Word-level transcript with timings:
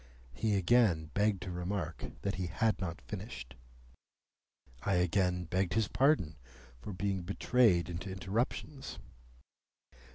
He 0.33 0.55
again 0.55 1.11
begged 1.13 1.43
to 1.43 1.51
remark 1.51 2.03
that 2.23 2.33
he 2.33 2.47
had 2.47 2.79
not 2.81 2.99
finished. 3.03 3.53
I 4.81 4.95
again 4.95 5.43
begged 5.43 5.75
his 5.75 5.87
pardon 5.89 6.37
for 6.79 6.91
being 6.91 7.21
betrayed 7.21 7.87
into 7.87 8.09
interruptions. 8.11 8.97